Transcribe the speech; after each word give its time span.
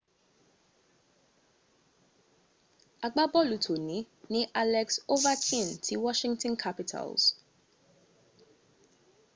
agbábọ̀lù 3.05 3.57
tòní 3.65 3.97
ní 4.31 4.41
alex 4.61 4.87
overchkin 5.13 5.67
ti 5.85 5.93
washington 6.05 6.53
capitals 6.63 7.23